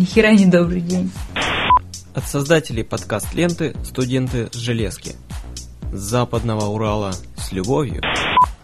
Нихера 0.00 0.32
не 0.32 0.46
добрый 0.46 0.80
день. 0.80 1.12
От 2.14 2.26
создателей 2.26 2.84
подкаст-ленты 2.84 3.76
«Студенты 3.84 4.48
с 4.50 4.56
железки». 4.56 5.14
С 5.92 6.00
западного 6.00 6.68
Урала 6.68 7.12
с 7.36 7.52
любовью. 7.52 8.00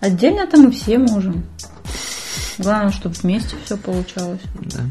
Отдельно-то 0.00 0.56
мы 0.56 0.70
все 0.70 0.96
можем. 0.96 1.44
Главное, 2.56 2.90
чтобы 2.90 3.16
вместе 3.16 3.54
все 3.66 3.76
получалось. 3.76 4.40
Да. 4.62 4.86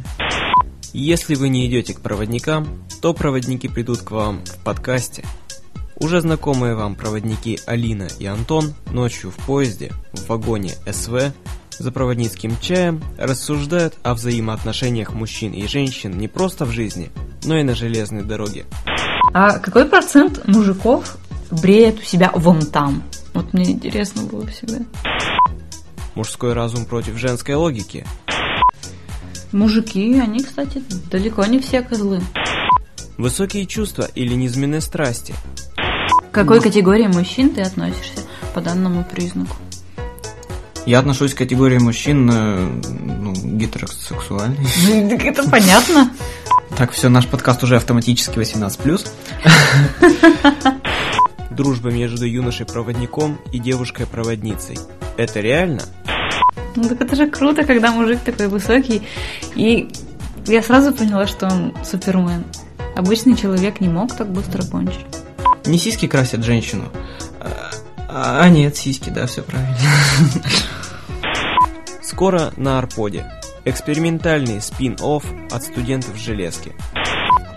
Если 0.94 1.34
вы 1.34 1.50
не 1.50 1.66
идете 1.66 1.96
к 1.96 2.02
проводникам, 2.02 2.68
то 3.02 3.16
проводники 3.16 3.68
придут 3.68 4.04
к 4.04 4.12
вам 4.12 4.46
в 4.46 4.64
подкасте. 4.64 5.26
Уже 5.96 6.22
знакомые 6.22 6.76
вам 6.76 6.94
проводники 6.94 7.60
Алина 7.66 8.08
и 8.20 8.28
Антон 8.28 8.76
ночью 8.92 9.32
в 9.32 9.44
поезде, 9.48 9.92
в 10.14 10.28
вагоне 10.28 10.74
СВ, 10.86 11.34
за 11.78 11.92
проводницким 11.92 12.58
чаем 12.62 13.04
рассуждают 13.18 13.96
о 14.04 14.14
взаимоотношениях 14.14 15.14
мужчин 15.14 15.52
и 15.52 15.68
женщин 15.68 16.18
не 16.18 16.28
просто 16.28 16.66
в 16.66 16.72
жизни, 16.72 17.12
но 17.44 17.58
и 17.58 17.64
на 17.64 17.76
железной 17.76 18.24
дороге. 18.24 18.66
А 19.34 19.60
какой 19.60 19.86
процент 19.86 20.48
мужиков 20.48 21.18
бреет 21.52 22.00
у 22.00 22.04
себя 22.04 22.32
вон 22.34 22.62
там? 22.66 23.04
Вот 23.34 23.54
мне 23.54 23.72
интересно 23.72 24.24
было 24.24 24.48
всегда. 24.48 24.80
Мужской 26.16 26.54
разум 26.54 26.86
против 26.86 27.18
женской 27.18 27.56
логики. 27.56 28.06
Мужики, 29.52 30.18
они, 30.20 30.40
кстати, 30.40 30.82
далеко 31.12 31.46
не 31.46 31.60
все 31.60 31.82
козлы. 31.82 32.22
Высокие 33.18 33.66
чувства 33.66 34.08
или 34.16 34.34
низменные 34.34 34.82
страсти. 34.82 35.34
К 36.32 36.34
какой 36.34 36.62
категории 36.62 37.08
мужчин 37.08 37.50
ты 37.50 37.62
относишься 37.62 38.22
по 38.54 38.62
данному 38.62 39.06
признаку? 39.06 39.56
Я 40.86 41.00
отношусь 41.00 41.34
к 41.34 41.38
категории 41.38 41.80
мужчин 41.80 42.30
э, 42.32 42.70
ну, 43.20 43.34
гетеросексуальный. 43.34 44.68
Ну, 44.88 45.18
это 45.18 45.50
понятно. 45.50 46.12
Так, 46.78 46.92
все, 46.92 47.10
наш 47.10 47.26
подкаст 47.28 47.64
уже 47.64 47.78
автоматически 47.78 48.38
18+. 48.38 49.10
Дружба 51.50 51.90
между 51.90 52.26
юношей-проводником 52.26 53.40
и 53.52 53.60
девушкой-проводницей. 53.60 54.78
Это 55.18 55.40
реально? 55.40 55.82
Ну 56.76 56.84
так 56.90 57.02
это 57.02 57.16
же 57.16 57.30
круто, 57.32 57.64
когда 57.64 57.92
мужик 57.92 58.20
такой 58.20 58.48
высокий. 58.48 59.02
И 59.56 59.90
я 60.46 60.62
сразу 60.62 60.94
поняла, 60.94 61.26
что 61.26 61.48
он 61.48 61.74
супермен. 61.84 62.44
Обычный 62.96 63.36
человек 63.36 63.82
не 63.82 63.88
мог 63.88 64.16
так 64.16 64.32
быстро 64.32 64.64
кончить. 64.64 65.06
Не 65.66 65.78
сиськи 65.78 66.08
красят 66.08 66.44
женщину. 66.44 66.92
А, 68.18 68.42
а 68.44 68.50
нет, 68.50 68.78
сиськи, 68.78 69.10
да, 69.10 69.26
все 69.28 69.42
правильно. 69.42 69.78
Скоро 72.16 72.54
на 72.56 72.80
Арподе. 72.80 73.30
Экспериментальный 73.66 74.62
спин-офф 74.62 75.26
от 75.52 75.64
студентов 75.64 76.16
железки. 76.16 76.74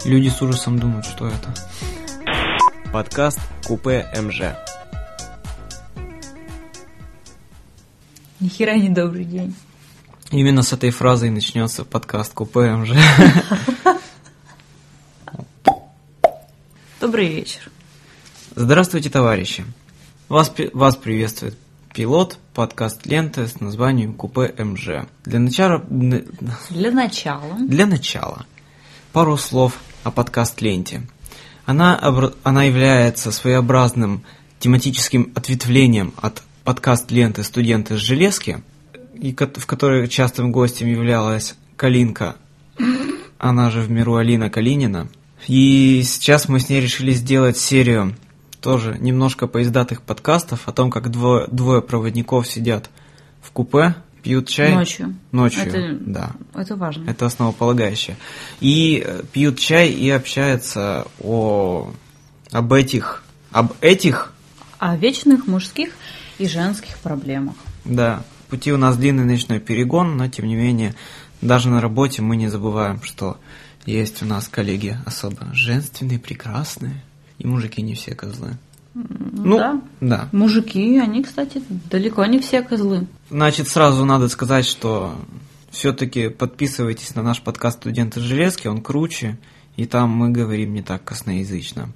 Люди 0.05 0.31
с 0.31 0.43
ужасом 0.43 0.81
думают, 0.81 1.07
что 1.07 1.29
это. 1.29 1.55
Подкаст 2.93 3.39
Купе 3.65 4.09
МЖ. 4.21 4.57
Нихера 8.41 8.75
не 8.75 8.89
добрый 8.89 9.25
день. 9.25 9.55
Именно 10.33 10.65
с 10.65 10.73
этой 10.73 10.91
фразой 10.91 11.31
начнется 11.31 11.85
подкаст 11.85 12.35
Купе 12.35 12.73
МЖ. 12.73 12.91
Добрый 17.01 17.29
вечер. 17.29 17.71
Здравствуйте, 18.57 19.09
товарищи. 19.09 19.65
Вас, 20.29 20.53
вас 20.73 20.97
приветствует 20.97 21.57
пилот 21.93 22.39
подкаст 22.55 23.07
ленты 23.07 23.47
с 23.47 23.61
названием 23.61 24.15
Купе 24.15 24.55
МЖ. 24.59 25.07
Для 25.25 25.39
начала... 25.39 25.83
Для 25.89 26.91
начала. 26.91 27.57
Для 27.61 27.87
начала. 27.87 28.47
Пару 29.13 29.37
слов 29.37 29.79
о 30.05 30.11
подкаст 30.11 30.61
ленте. 30.61 31.03
Она, 31.65 31.99
она 32.43 32.65
является 32.65 33.33
своеобразным 33.33 34.25
тематическим 34.59 35.33
ответвлением 35.35 36.15
от 36.17 36.43
подкаст 36.65 37.11
ленты 37.11 37.43
«Студенты 37.45 37.97
с 37.97 38.01
железки», 38.01 38.63
и 39.15 39.35
в 39.35 39.67
которой 39.67 40.09
частым 40.09 40.53
гостем 40.53 40.87
являлась 40.87 41.57
Калинка, 41.77 42.37
она 43.39 43.71
же 43.71 43.81
в 43.81 43.91
миру 43.91 44.17
Алина 44.17 44.51
Калинина. 44.51 45.09
И 45.47 46.03
сейчас 46.05 46.49
мы 46.49 46.61
с 46.61 46.69
ней 46.69 46.81
решили 46.81 47.13
сделать 47.13 47.57
серию 47.57 48.15
тоже 48.61 48.97
немножко 48.99 49.47
поездатых 49.47 50.03
подкастов 50.03 50.69
о 50.69 50.73
том, 50.73 50.91
как 50.91 51.11
двое, 51.11 51.47
двое 51.51 51.83
проводников 51.83 52.47
сидят 52.47 52.91
в 53.41 53.51
купе, 53.51 53.95
пьют 54.23 54.49
чай. 54.49 54.75
Ночью. 54.75 55.15
Ночью, 55.33 55.63
это, 55.63 55.97
да. 56.01 56.33
Это 56.55 56.77
важно. 56.77 57.09
Это 57.09 57.27
основополагающее. 57.27 58.17
И 58.61 59.03
э, 59.05 59.23
пьют 59.33 59.59
чай 59.59 59.91
и 59.91 60.11
общаются 60.11 61.07
о, 61.21 61.93
об 62.51 62.73
этих, 62.73 63.23
об 63.53 63.73
этих... 63.81 64.33
О 64.79 64.97
вечных 64.97 65.47
мужских 65.47 65.91
и 66.39 66.47
женских 66.47 66.99
проблемах. 66.99 67.55
Да. 67.85 68.23
Пути 68.49 68.73
у 68.73 68.77
нас 68.77 68.97
длинный 68.97 69.25
ночной 69.25 69.61
перегон, 69.61 70.17
но 70.17 70.29
тем 70.29 70.47
не 70.47 70.55
менее, 70.57 70.95
даже 71.41 71.69
на 71.69 71.81
работе 71.81 72.23
мы 72.23 72.37
не 72.37 72.49
забываем, 72.49 73.03
что 73.03 73.39
есть 73.87 74.23
у 74.23 74.27
нас 74.27 74.49
коллеги 74.49 74.97
особо 75.07 75.49
женственные, 75.53 76.19
прекрасные, 76.19 77.03
и 77.39 77.47
мужики 77.47 77.83
не 77.83 77.95
все 77.95 78.15
козлы. 78.15 78.59
Ну, 78.95 79.59
да. 79.59 79.81
да. 80.01 80.29
Мужики, 80.33 80.99
они, 80.99 81.23
кстати, 81.23 81.63
далеко 81.91 82.25
не 82.27 82.41
все 82.41 82.63
козлы. 82.63 83.07
Значит, 83.31 83.69
сразу 83.69 84.05
надо 84.05 84.29
сказать, 84.29 84.67
что 84.67 85.15
все-таки 85.71 86.29
подписывайтесь 86.29 87.15
на 87.15 87.23
наш 87.23 87.41
подкаст 87.41 87.79
«Студенты 87.79 88.21
железки», 88.21 88.67
он 88.67 88.83
круче, 88.83 89.39
и 89.77 89.87
там 89.87 90.11
мы 90.11 90.31
говорим 90.31 90.75
не 90.75 90.83
так 90.83 91.05
косноязычно. 91.05 91.91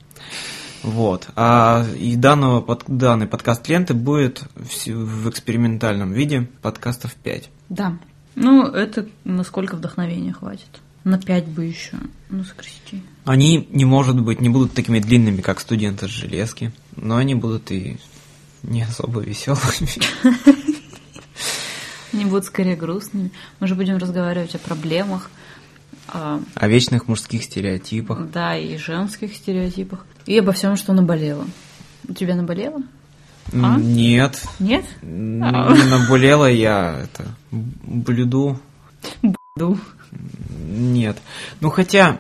Вот. 0.83 1.29
А 1.37 1.85
и 1.99 2.17
данного, 2.17 2.61
под, 2.61 2.85
данный 2.87 3.27
подкаст 3.27 3.69
ленты 3.69 3.95
будет 3.95 4.45
в, 4.55 4.87
в 4.87 5.31
экспериментальном 5.31 6.13
виде 6.13 6.49
подкастов 6.61 7.15
5. 7.15 7.51
Да. 7.69 7.99
Ну, 8.35 8.67
это 8.67 9.09
насколько 9.25 9.77
вдохновения 9.77 10.33
хватит. 10.33 10.81
На 11.05 11.19
5 11.19 11.49
бы 11.49 11.65
еще, 11.65 11.97
ну, 12.31 12.45
сократи. 12.45 13.03
Они, 13.25 13.67
не 13.71 13.85
может 13.85 14.21
быть, 14.21 14.41
не 14.41 14.49
будут 14.49 14.73
такими 14.73 15.01
длинными, 15.01 15.41
как 15.41 15.61
студенты 15.61 16.07
с 16.07 16.11
железки, 16.11 16.73
но 16.97 17.17
они 17.17 17.35
будут 17.35 17.73
и 17.73 17.99
не 18.63 18.83
особо 18.83 19.21
веселыми. 19.21 19.89
Они 22.13 22.27
будут 22.27 22.45
скорее 22.45 22.77
грустными. 22.77 23.31
Мы 23.59 23.67
же 23.67 23.75
будем 23.75 23.97
разговаривать 23.97 24.55
о 24.55 24.59
проблемах. 24.59 25.31
О, 26.09 26.41
о 26.55 26.69
вечных 26.69 27.09
мужских 27.09 27.43
стереотипах. 27.43 28.31
Да, 28.31 28.55
и 28.55 28.77
женских 28.77 29.35
стереотипах. 29.35 30.05
И 30.27 30.39
обо 30.39 30.53
всем, 30.53 30.77
что 30.77 30.93
наболело. 30.93 31.47
У 32.07 32.13
тебя 32.13 32.35
наболело? 32.35 32.83
А? 33.53 33.79
Нет. 33.79 34.43
Нет? 34.59 34.85
Наболело 35.01 36.47
я 36.47 37.01
это 37.05 37.35
блюду. 37.51 38.61
Блюду. 39.23 39.79
Нет. 40.73 41.19
Ну 41.61 41.71
хотя 41.71 42.19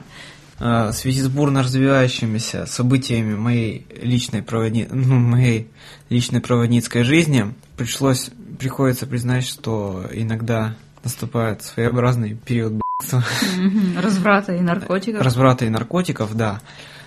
э, 0.58 0.88
в 0.88 0.92
связи 0.92 1.20
с 1.20 1.28
бурно 1.28 1.62
развивающимися 1.62 2.66
событиями 2.66 3.34
моей 3.34 3.86
личной 4.00 4.42
проводни... 4.42 4.86
ну, 4.90 5.18
моей 5.18 5.68
личной 6.08 6.40
проводницкой 6.40 7.04
жизни 7.04 7.54
пришлось 7.76 8.30
приходится 8.58 9.06
признать, 9.06 9.44
что 9.44 10.04
иногда 10.12 10.76
наступает 11.02 11.62
своеобразный 11.64 12.34
период 12.34 12.74
разврата 13.96 14.54
и 14.54 14.60
наркотиков. 14.60 15.22
Разврата 15.24 15.64
и 15.64 15.68
наркотиков, 15.68 16.34
да. 16.36 16.60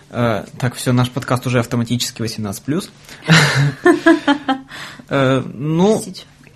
Э, 0.09 0.45
так, 0.59 0.75
все, 0.75 0.91
наш 0.91 1.09
подкаст 1.09 1.47
уже 1.47 1.59
автоматически 1.59 2.22
18+. 2.22 2.89
Э, 5.07 5.44
ну, 5.45 6.03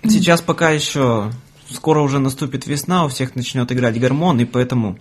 сейчас 0.02 0.42
пока 0.42 0.70
еще 0.70 1.30
скоро 1.72 2.00
уже 2.00 2.18
наступит 2.18 2.66
весна, 2.66 3.04
у 3.04 3.08
всех 3.08 3.34
начнет 3.34 3.70
играть 3.72 3.98
гормон, 4.00 4.40
и 4.40 4.44
поэтому 4.44 4.98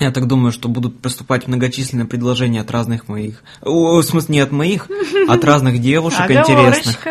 я 0.00 0.10
так 0.10 0.26
думаю, 0.26 0.52
что 0.52 0.68
будут 0.68 1.00
поступать 1.00 1.46
многочисленные 1.46 2.06
предложения 2.06 2.60
от 2.60 2.70
разных 2.70 3.08
моих... 3.08 3.42
О, 3.60 3.98
в 3.98 4.02
смысле, 4.02 4.34
не 4.34 4.40
от 4.40 4.50
моих, 4.50 4.88
от 5.28 5.44
разных 5.44 5.80
девушек 5.80 6.30
интересных. 6.30 7.06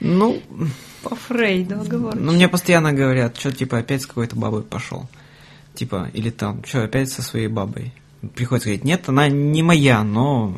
Ну... 0.00 0.40
По 1.02 1.14
Фрейду 1.14 1.80
оговорочка. 1.80 2.20
Ну, 2.20 2.32
мне 2.32 2.48
постоянно 2.48 2.92
говорят, 2.92 3.38
что, 3.38 3.52
типа, 3.52 3.78
опять 3.78 4.02
с 4.02 4.06
какой-то 4.06 4.34
бабой 4.34 4.62
пошел. 4.62 5.08
Типа, 5.74 6.10
или 6.12 6.30
там, 6.30 6.64
что, 6.64 6.82
опять 6.82 7.10
со 7.10 7.22
своей 7.22 7.46
бабой. 7.46 7.92
Приходится 8.34 8.68
говорить, 8.68 8.84
нет, 8.84 9.08
она 9.08 9.28
не 9.28 9.62
моя, 9.62 10.02
но 10.02 10.56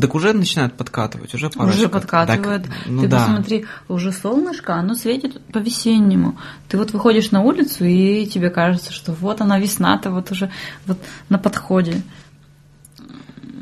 так 0.00 0.14
уже 0.14 0.32
начинают 0.32 0.74
подкатывать, 0.74 1.34
уже 1.34 1.50
пора. 1.50 1.68
Уже 1.68 1.88
подкатывают. 1.88 2.64
Так, 2.64 2.72
ну, 2.86 3.02
Ты 3.02 3.08
да. 3.08 3.18
посмотри, 3.18 3.66
уже 3.88 4.12
солнышко, 4.12 4.74
оно 4.74 4.94
светит 4.94 5.40
по-весеннему. 5.52 6.38
Ты 6.68 6.78
вот 6.78 6.92
выходишь 6.92 7.30
на 7.30 7.42
улицу, 7.42 7.84
и 7.84 8.26
тебе 8.26 8.50
кажется, 8.50 8.92
что 8.92 9.12
вот 9.12 9.40
она 9.40 9.58
весна-то 9.58 10.10
вот 10.10 10.30
уже 10.30 10.50
вот 10.86 10.98
на 11.28 11.38
подходе. 11.38 12.02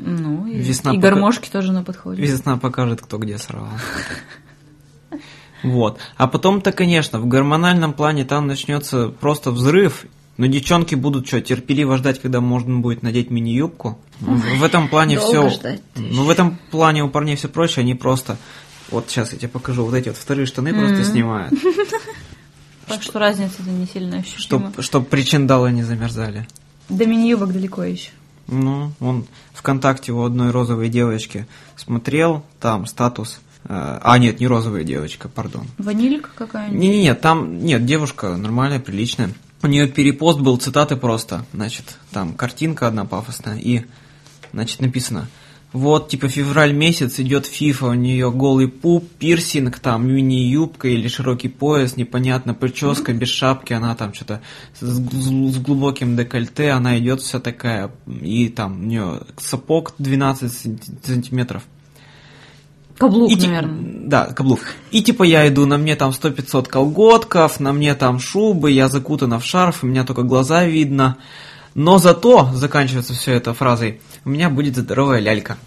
Ну, 0.07 0.45
и, 0.45 0.57
Весна 0.57 0.91
и 0.91 0.97
пока... 0.97 1.09
гармошки 1.09 1.49
тоже 1.49 1.71
на 1.71 1.83
подходе. 1.83 2.21
Весна 2.21 2.57
покажет, 2.57 3.01
кто 3.01 3.17
где 3.17 3.37
срал. 3.39 3.67
Вот. 5.63 5.97
А 6.15 6.27
потом-то, 6.27 6.71
конечно, 6.71 7.19
в 7.19 7.25
гормональном 7.27 7.91
плане 7.93 8.23
там 8.23 8.45
начнется 8.45 9.07
просто 9.07 9.49
взрыв, 9.49 10.05
Но 10.37 10.47
девчонки 10.47 10.95
будут 10.95 11.27
что, 11.27 11.39
терпеливо 11.41 11.97
ждать, 11.97 12.21
когда 12.21 12.41
можно 12.41 12.79
будет 12.79 13.03
надеть 13.03 13.29
мини-юбку? 13.31 13.97
В 14.19 14.63
этом 14.63 14.89
плане 14.89 15.17
все. 15.19 15.49
Ну, 15.95 16.23
в 16.25 16.29
этом 16.29 16.57
плане 16.71 17.03
у 17.03 17.09
парней 17.09 17.35
все 17.35 17.47
проще, 17.47 17.81
они 17.81 17.95
просто. 17.95 18.37
Вот 18.91 19.09
сейчас 19.09 19.31
я 19.33 19.39
тебе 19.39 19.47
покажу, 19.49 19.85
вот 19.85 19.93
эти 19.93 20.09
вот 20.09 20.17
вторые 20.17 20.45
штаны 20.45 20.73
просто 20.73 21.03
снимают. 21.03 21.53
Так 22.87 23.01
что 23.01 23.17
разница-то 23.17 23.67
не 23.69 23.87
сильно 23.87 24.17
ощутима. 24.17 24.69
Чтоб, 24.71 24.83
чтоб 24.83 25.07
причиндалы 25.09 25.71
не 25.71 25.81
замерзали. 25.81 26.47
До 26.87 27.05
мини-юбок 27.07 27.51
далеко 27.51 27.83
еще. 27.83 28.11
Ну, 28.47 28.91
он 28.99 29.25
ВКонтакте 29.53 30.11
у 30.11 30.21
одной 30.21 30.51
розовой 30.51 30.89
девочки 30.89 31.47
смотрел, 31.77 32.45
там 32.59 32.85
статус. 32.85 33.39
э, 33.63 33.99
А, 34.03 34.17
нет, 34.19 34.39
не 34.39 34.45
розовая 34.45 34.83
девочка, 34.83 35.27
пардон. 35.29 35.65
Ванилька 35.79 36.29
какая-нибудь? 36.35 36.79
Не-не-не, 36.79 37.15
там, 37.15 37.57
нет, 37.65 37.85
девушка 37.87 38.37
нормальная, 38.37 38.79
приличная. 38.79 39.31
У 39.63 39.67
нее 39.67 39.87
перепост 39.87 40.39
был, 40.39 40.57
цитаты 40.57 40.95
просто, 40.95 41.45
значит, 41.53 41.97
там 42.11 42.33
картинка 42.33 42.87
одна 42.87 43.05
пафосная, 43.05 43.57
и, 43.57 43.85
значит, 44.53 44.79
написано, 44.81 45.27
вот, 45.75 46.07
типа, 46.07 46.29
февраль 46.29 46.71
месяц, 46.71 47.19
идет 47.19 47.45
фифа, 47.45 47.87
у 47.87 47.93
нее 47.93 48.31
голый 48.31 48.69
пуп, 48.69 49.09
пирсинг, 49.19 49.79
там, 49.79 50.07
мини-юбка 50.07 50.87
или 50.87 51.09
широкий 51.09 51.49
пояс, 51.49 51.97
непонятно, 51.97 52.53
прическа, 52.53 53.11
без 53.11 53.27
шапки, 53.27 53.73
она 53.73 53.93
там 53.95 54.13
что-то 54.13 54.41
с, 54.79 54.85
с 54.85 55.57
глубоким 55.57 56.15
декольте, 56.15 56.69
она 56.69 56.97
идет 56.97 57.19
вся 57.19 57.41
такая, 57.41 57.91
и 58.07 58.47
там 58.47 58.79
у 58.79 58.85
нее 58.85 59.21
сапог 59.37 59.95
12 59.97 60.49
санти- 60.49 60.93
сантиметров. 61.03 61.63
Каблук, 62.97 63.29
И 63.29 63.35
наверное. 63.47 64.07
Да, 64.07 64.25
каблук. 64.27 64.61
И 64.91 65.01
типа 65.01 65.23
я 65.23 65.47
иду, 65.47 65.65
на 65.65 65.77
мне 65.77 65.95
там 65.95 66.11
100-500 66.11 66.67
колготков, 66.67 67.59
на 67.59 67.73
мне 67.73 67.93
там 67.95 68.19
шубы, 68.19 68.71
я 68.71 68.87
закутана 68.87 69.39
в 69.39 69.45
шарф, 69.45 69.83
у 69.83 69.87
меня 69.87 70.05
только 70.05 70.23
глаза 70.23 70.63
видно. 70.65 71.17
Но 71.73 71.97
зато, 71.97 72.51
заканчивается 72.53 73.13
все 73.13 73.33
это 73.33 73.53
фразой, 73.53 73.99
у 74.23 74.29
меня 74.29 74.49
будет 74.49 74.77
здоровая 74.77 75.19
лялька. 75.19 75.57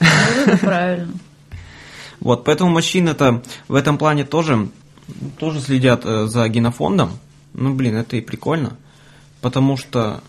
Это 0.00 0.56
правильно. 0.58 1.12
Вот, 2.20 2.44
поэтому 2.44 2.70
мужчины-то 2.70 3.42
в 3.68 3.74
этом 3.74 3.98
плане 3.98 4.24
тоже, 4.24 4.68
тоже 5.38 5.60
следят 5.60 6.06
э, 6.06 6.26
за 6.26 6.48
генофондом. 6.48 7.10
Ну, 7.52 7.74
блин, 7.74 7.96
это 7.96 8.16
и 8.16 8.22
прикольно. 8.22 8.78
Потому 9.42 9.76
что 9.76 10.22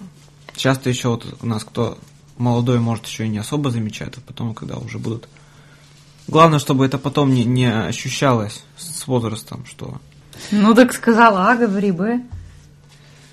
часто 0.58 0.90
еще 0.90 1.08
вот 1.10 1.26
у 1.42 1.46
нас 1.46 1.64
кто 1.64 1.98
молодой, 2.38 2.80
может, 2.80 3.06
еще 3.06 3.26
и 3.26 3.30
не 3.30 3.38
особо 3.38 3.72
замечает, 3.72 4.18
а 4.18 4.22
потом, 4.22 4.54
когда 4.54 4.76
уже 4.76 5.00
будут... 5.00 5.30
Главное, 6.28 6.60
чтобы 6.60 6.86
это 6.86 6.98
потом 6.98 7.34
не, 7.34 7.46
не 7.46 7.72
ощущалось 7.72 8.64
с 8.78 9.08
возрастом, 9.08 9.66
что... 9.66 10.00
Ну 10.52 10.74
так 10.74 10.94
сказала 10.94 11.50
А, 11.50 11.56
говори 11.56 11.92
Б. 11.92 12.22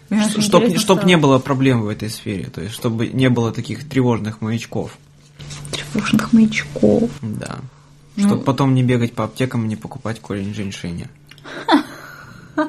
Чтоб, 0.08 0.62
интересно 0.62 0.78
чтоб 0.78 0.98
стало. 0.98 1.08
не 1.08 1.16
было 1.16 1.38
проблем 1.38 1.82
в 1.82 1.88
этой 1.88 2.10
сфере, 2.10 2.44
то 2.44 2.60
есть 2.60 2.74
чтобы 2.74 3.06
не 3.08 3.30
было 3.30 3.50
таких 3.50 3.88
тревожных 3.88 4.42
маячков. 4.42 4.98
Тревожных 5.70 6.32
маячков. 6.34 7.10
Да. 7.22 7.58
Ну. 8.16 8.26
Чтобы 8.28 8.42
потом 8.42 8.74
не 8.74 8.82
бегать 8.82 9.14
по 9.14 9.24
аптекам 9.24 9.64
и 9.64 9.68
не 9.68 9.76
покупать 9.76 10.20
корень 10.20 10.52
женьшеня. 10.52 11.08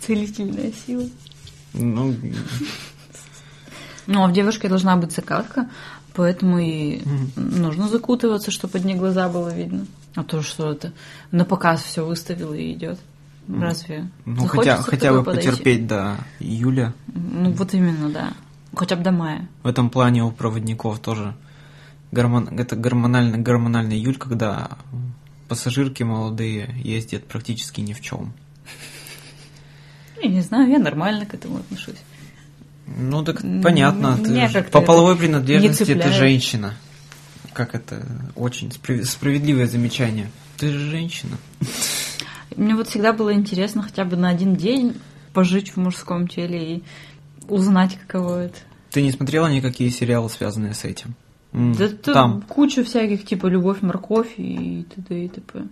Целительная 0.00 0.72
сила. 0.84 1.08
Ну, 1.72 2.14
Ну, 4.08 4.24
а 4.24 4.26
в 4.26 4.32
девушке 4.32 4.68
должна 4.68 4.96
быть 4.96 5.12
закатка, 5.12 5.70
поэтому 6.14 6.58
и 6.58 7.02
нужно 7.36 7.88
закутываться, 7.88 8.50
чтобы 8.50 8.78
одни 8.78 8.94
глаза 8.94 9.28
было 9.28 9.54
видно. 9.54 9.86
А 10.14 10.24
то 10.24 10.42
что 10.42 10.72
это 10.72 10.92
на 11.30 11.44
показ 11.44 11.82
все 11.82 12.04
выставила 12.04 12.54
и 12.54 12.72
идет. 12.72 12.98
Разве 13.48 14.08
ну 14.24 14.46
хотя, 14.46 14.76
хотя 14.76 15.12
бы 15.12 15.24
подойти? 15.24 15.48
потерпеть 15.48 15.86
до 15.86 16.16
июля. 16.38 16.94
Ну, 17.08 17.50
вот 17.52 17.74
именно, 17.74 18.08
да. 18.08 18.32
Хотя 18.74 18.96
бы 18.96 19.02
до 19.02 19.10
мая. 19.10 19.48
В 19.62 19.66
этом 19.66 19.90
плане 19.90 20.22
у 20.22 20.30
проводников 20.30 21.00
тоже 21.00 21.34
гормон, 22.12 22.48
это 22.58 22.76
гормональный, 22.76 23.38
гормональный 23.38 23.96
июль, 23.96 24.16
когда 24.16 24.78
пассажирки 25.48 26.02
молодые 26.02 26.74
ездят 26.82 27.24
практически 27.26 27.80
ни 27.80 27.92
в 27.92 28.00
чем. 28.00 28.32
Я 30.22 30.28
не 30.28 30.40
знаю, 30.40 30.70
я 30.70 30.78
нормально 30.78 31.26
к 31.26 31.34
этому 31.34 31.58
отношусь. 31.58 32.00
Ну 32.86 33.24
так 33.24 33.42
понятно, 33.62 34.18
ты 34.18 34.62
по 34.64 34.80
половой 34.80 35.16
принадлежности 35.16 35.94
ты 35.94 36.12
женщина. 36.12 36.74
Как 37.52 37.74
это 37.74 38.06
очень 38.34 38.70
справ- 38.72 39.04
справедливое 39.04 39.66
замечание. 39.66 40.30
Ты 40.56 40.70
же 40.70 40.90
женщина. 40.90 41.36
Мне 42.56 42.74
вот 42.74 42.88
всегда 42.88 43.12
было 43.12 43.32
интересно 43.34 43.82
хотя 43.82 44.04
бы 44.04 44.16
на 44.16 44.28
один 44.28 44.56
день 44.56 44.96
пожить 45.32 45.70
в 45.70 45.76
мужском 45.76 46.28
теле 46.28 46.76
и 46.76 46.82
узнать, 47.48 47.98
каково 47.98 48.44
это. 48.44 48.58
Ты 48.90 49.02
не 49.02 49.10
смотрела 49.10 49.46
никакие 49.48 49.90
сериалы, 49.90 50.28
связанные 50.28 50.74
с 50.74 50.84
этим? 50.84 51.14
Да 51.52 51.88
Там. 51.88 52.42
куча 52.42 52.82
всяких, 52.84 53.26
типа 53.26 53.46
«Любовь, 53.46 53.82
морковь» 53.82 54.34
и 54.38 54.86
т.д. 54.94 55.24
и 55.24 55.28
т.п. 55.28 55.66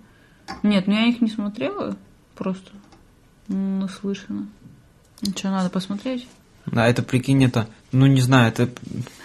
Нет, 0.63 0.87
ну 0.87 0.93
я 0.95 1.07
их 1.07 1.23
не 1.23 1.29
смотрела, 1.31 1.97
просто 2.35 2.71
наслышана. 3.49 4.47
Что, 5.37 5.51
надо 5.51 5.71
посмотреть? 5.71 6.27
Да, 6.67 6.87
это 6.87 7.03
прикинь, 7.03 7.45
это, 7.45 7.69
ну 7.93 8.07
не 8.07 8.21
знаю, 8.21 8.49
это. 8.49 8.69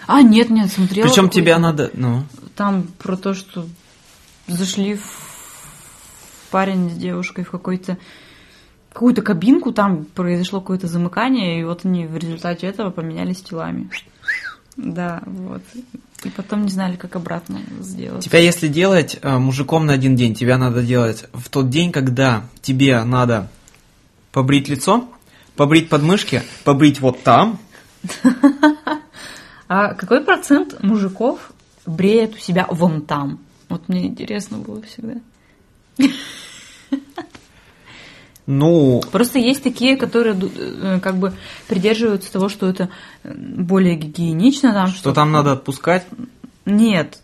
А, 0.06 0.22
нет, 0.22 0.50
нет, 0.50 0.70
смотрела. 0.72 1.06
Причем 1.06 1.28
тебя 1.28 1.58
надо, 1.58 1.90
ну, 1.94 2.24
Там 2.54 2.84
про 2.98 3.16
то, 3.16 3.34
что 3.34 3.66
зашли 4.46 4.94
в 4.94 5.36
парень 6.50 6.90
с 6.90 6.94
девушкой 6.94 7.44
в 7.44 7.50
какой-то 7.50 7.98
какую-то 8.92 9.20
кабинку, 9.20 9.72
там 9.72 10.06
произошло 10.06 10.60
какое-то 10.60 10.86
замыкание, 10.86 11.60
и 11.60 11.64
вот 11.64 11.84
они 11.84 12.06
в 12.06 12.16
результате 12.16 12.66
этого 12.66 12.90
поменялись 12.90 13.42
телами. 13.42 13.90
Да, 14.78 15.22
вот. 15.26 15.62
И 16.24 16.30
потом 16.30 16.64
не 16.64 16.70
знали, 16.70 16.96
как 16.96 17.14
обратно 17.14 17.60
сделать. 17.80 18.24
тебя 18.24 18.38
если 18.38 18.68
делать 18.68 19.18
э, 19.20 19.38
мужиком 19.38 19.84
на 19.84 19.92
один 19.92 20.16
день, 20.16 20.34
тебя 20.34 20.56
надо 20.56 20.82
делать 20.82 21.26
в 21.34 21.50
тот 21.50 21.68
день, 21.68 21.92
когда 21.92 22.44
тебе 22.62 23.02
надо 23.04 23.50
побрить 24.32 24.68
лицо, 24.68 25.08
побрить 25.56 25.88
подмышки, 25.88 26.42
побрить 26.64 27.00
вот 27.00 27.22
там. 27.22 27.58
А 29.68 29.94
какой 29.94 30.20
процент 30.20 30.80
мужиков 30.80 31.50
бреет 31.86 32.36
у 32.36 32.38
себя 32.38 32.68
вон 32.70 33.02
там? 33.02 33.40
Вот 33.68 33.88
мне 33.88 34.06
интересно 34.06 34.58
было 34.58 34.80
всегда. 34.82 35.14
Ну, 38.46 39.02
Просто 39.10 39.40
есть 39.40 39.64
такие, 39.64 39.96
которые 39.96 40.36
э, 40.40 41.00
как 41.02 41.16
бы 41.18 41.32
придерживаются 41.66 42.30
того, 42.32 42.48
что 42.48 42.68
это 42.68 42.90
более 43.24 43.96
гигиенично. 43.96 44.72
Там, 44.72 44.86
что 44.86 45.12
там 45.12 45.32
надо 45.32 45.50
отпускать, 45.52 46.06
Нет. 46.64 47.18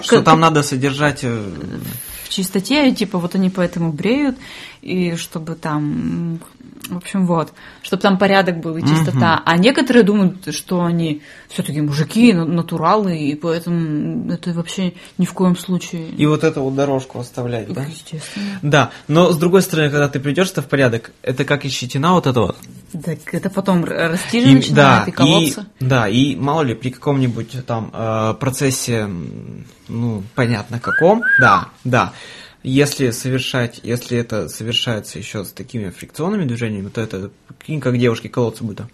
что 0.00 0.20
К- 0.20 0.24
там 0.24 0.40
надо 0.40 0.64
содержать. 0.64 1.20
э, 1.22 1.48
в 2.24 2.28
чистоте, 2.28 2.88
и, 2.88 2.94
типа 2.94 3.18
вот 3.18 3.36
они 3.36 3.50
поэтому 3.50 3.92
бреют, 3.92 4.36
и 4.82 5.14
чтобы 5.14 5.54
там, 5.54 6.40
в 6.88 6.96
общем, 6.96 7.26
вот, 7.26 7.52
чтобы 7.82 8.02
там 8.02 8.18
порядок 8.18 8.60
был 8.60 8.76
и 8.76 8.82
чистота. 8.82 9.42
А 9.44 9.56
некоторые 9.56 10.04
думают, 10.04 10.54
что 10.54 10.82
они 10.82 11.22
все-таки 11.48 11.80
мужики, 11.80 12.32
на- 12.32 12.44
натуралы, 12.44 13.16
и 13.16 13.34
поэтому 13.34 14.30
это 14.30 14.52
вообще 14.52 14.94
ни 15.18 15.24
в 15.24 15.32
коем 15.32 15.56
случае. 15.56 16.08
И 16.10 16.26
вот 16.26 16.44
эту 16.44 16.62
вот 16.62 16.74
дорожку 16.74 17.18
оставлять, 17.18 17.72
да? 17.72 17.84
Естественно. 17.84 18.58
Да, 18.62 18.90
но 19.08 19.32
с 19.32 19.36
другой 19.36 19.62
стороны, 19.62 19.90
когда 19.90 20.08
ты 20.08 20.20
придешь 20.20 20.50
в 20.50 20.66
порядок, 20.66 21.12
это 21.22 21.44
как 21.44 21.64
и 21.64 21.68
щетина 21.68 22.12
вот 22.12 22.26
эта 22.26 22.40
вот. 22.40 22.56
Так 23.04 23.34
это 23.34 23.50
потом 23.50 23.84
расти 23.84 24.40
же 24.40 24.52
начинает 24.52 24.74
да, 24.74 25.04
и 25.06 25.10
колоться. 25.10 25.66
и, 25.80 25.84
да, 25.84 26.08
и 26.08 26.36
мало 26.36 26.62
ли 26.62 26.74
при 26.74 26.90
каком-нибудь 26.90 27.66
там 27.66 27.90
э, 27.92 28.34
процессе, 28.38 29.08
ну, 29.88 30.22
понятно 30.34 30.78
каком, 30.78 31.22
да, 31.40 31.68
да, 31.82 32.12
если 32.64 33.10
совершать, 33.10 33.80
если 33.82 34.16
это 34.18 34.48
совершается 34.48 35.18
еще 35.18 35.44
с 35.44 35.52
такими 35.52 35.90
фрикционными 35.90 36.46
движениями, 36.46 36.88
то 36.88 37.02
это 37.02 37.30
как 37.80 37.98
девушки 37.98 38.28
колоться 38.28 38.64
будут. 38.64 38.86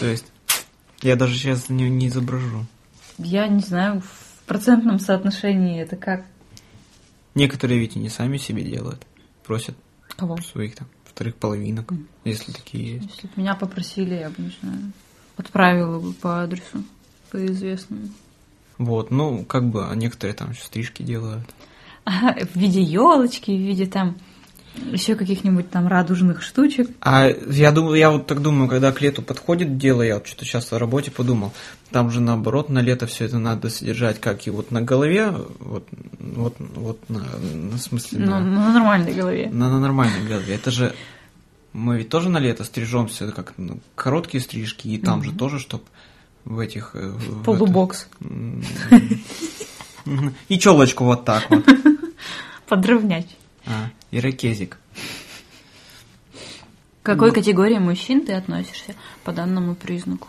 То 0.00 0.06
есть, 0.06 0.24
я 1.02 1.14
даже 1.16 1.36
сейчас 1.36 1.68
не, 1.68 1.90
не 1.90 2.08
изображу. 2.08 2.66
Я 3.18 3.46
не 3.46 3.60
знаю, 3.60 4.00
в 4.00 4.42
процентном 4.46 4.98
соотношении 4.98 5.82
это 5.82 5.96
как? 5.96 6.24
Некоторые 7.34 7.78
ведь 7.78 7.94
и 7.96 7.98
не 7.98 8.08
сами 8.08 8.38
себе 8.38 8.62
делают, 8.64 9.06
просят 9.44 9.76
Кого? 10.16 10.38
своих 10.38 10.74
там 10.76 10.88
вторых 11.04 11.36
половинок, 11.36 11.92
если 12.24 12.52
такие 12.52 12.94
есть. 12.94 13.10
Если 13.14 13.26
бы 13.26 13.32
меня 13.36 13.54
попросили, 13.54 14.14
я 14.14 14.30
бы, 14.30 14.42
не 14.42 14.52
знаю, 14.60 14.92
отправила 15.36 15.98
бы 15.98 16.14
по 16.14 16.42
адресу, 16.42 16.84
по 17.30 17.44
известному. 17.46 18.08
Вот, 18.78 19.10
ну, 19.10 19.44
как 19.44 19.64
бы, 19.64 19.86
а 19.88 19.94
некоторые 19.94 20.34
там 20.34 20.50
еще 20.52 20.62
стрижки 20.62 21.02
делают. 21.02 21.44
В 22.04 22.56
виде 22.58 22.82
елочки, 22.82 23.50
в 23.52 23.60
виде 23.60 23.86
там 23.86 24.16
еще 24.90 25.14
каких-нибудь 25.14 25.70
там 25.70 25.86
радужных 25.86 26.42
штучек. 26.42 26.88
А 27.00 27.28
я 27.28 27.72
думаю, 27.72 27.96
я 27.96 28.10
вот 28.10 28.26
так 28.26 28.40
думаю, 28.40 28.68
когда 28.70 28.90
к 28.90 29.00
лету 29.02 29.20
подходит 29.22 29.76
дело, 29.76 30.00
я 30.02 30.14
вот 30.14 30.26
что-то 30.26 30.44
сейчас 30.46 30.72
о 30.72 30.78
работе 30.78 31.10
подумал, 31.10 31.52
там 31.90 32.10
же 32.10 32.20
наоборот 32.20 32.70
на 32.70 32.80
лето 32.80 33.06
все 33.06 33.26
это 33.26 33.38
надо 33.38 33.68
содержать, 33.68 34.18
как 34.18 34.46
и 34.46 34.50
вот 34.50 34.70
на 34.70 34.80
голове, 34.80 35.30
вот, 35.60 35.86
вот, 36.18 36.56
вот 36.58 37.10
на, 37.10 37.22
на 37.54 37.76
смысле 37.78 38.20
Ну, 38.20 38.30
на, 38.30 38.40
на 38.40 38.72
нормальной 38.72 39.12
голове. 39.12 39.50
на, 39.52 39.68
на 39.68 39.78
нормальной 39.78 40.26
голове. 40.26 40.54
Это 40.54 40.70
же 40.70 40.94
Мы 41.74 41.98
ведь 41.98 42.08
тоже 42.08 42.30
на 42.30 42.38
лето 42.38 42.64
стрижемся, 42.64 43.30
как 43.30 43.52
ну, 43.58 43.78
короткие 43.94 44.40
стрижки, 44.42 44.88
и 44.88 44.98
там 44.98 45.22
же 45.22 45.30
Мгм. 45.30 45.38
тоже, 45.38 45.58
чтоб 45.58 45.82
в 46.46 46.58
этих... 46.58 46.90
э, 46.94 47.08
в 47.08 47.42
Полубокс. 47.44 48.08
это- 48.20 48.28
М, 48.32 48.41
И 50.48 50.58
челочку 50.58 51.04
вот 51.04 51.24
так 51.24 51.48
вот. 51.50 51.64
Подровнять. 52.68 53.36
А, 53.66 53.90
ирокезик. 54.10 54.78
К 57.02 57.06
какой 57.06 57.32
категории 57.32 57.78
мужчин 57.78 58.24
ты 58.24 58.32
относишься 58.32 58.94
по 59.24 59.32
данному 59.32 59.74
признаку? 59.74 60.28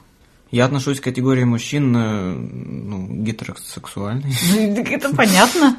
Я 0.52 0.66
отношусь 0.66 1.00
к 1.00 1.04
категории 1.04 1.44
мужчин 1.44 1.96
э, 1.96 2.34
ну, 2.34 3.08
гетеросексуальный. 3.08 4.36
Ну, 4.52 4.76
так 4.84 4.88
это 4.92 5.16
понятно. 5.16 5.78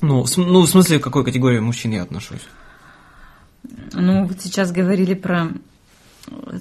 Ну, 0.00 0.24
ну, 0.36 0.60
в 0.60 0.66
смысле, 0.66 0.98
к 0.98 1.04
какой 1.04 1.24
категории 1.24 1.60
мужчин 1.60 1.92
я 1.92 2.02
отношусь? 2.02 2.46
Ну, 3.92 4.26
вот 4.26 4.40
сейчас 4.40 4.70
говорили 4.70 5.14
про 5.14 5.48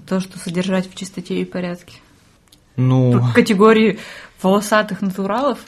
то, 0.08 0.20
что 0.20 0.40
содержать 0.40 0.90
в 0.90 0.96
чистоте 0.96 1.42
и 1.42 1.46
порядке. 1.46 1.96
Ну, 2.76 3.22
К 3.32 3.36
категории 3.36 4.00
волосатых 4.42 5.02
натуралов 5.02 5.60